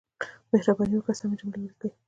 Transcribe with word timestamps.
مهرباني 0.51 0.93
وکړئ 0.97 1.15
سمې 1.19 1.35
جملې 1.39 1.57
ولیکئ. 1.59 1.89